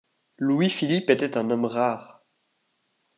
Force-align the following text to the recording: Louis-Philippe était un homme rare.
Louis-Philippe 0.39 1.11
était 1.11 1.37
un 1.37 1.51
homme 1.51 1.65
rare. 1.65 2.23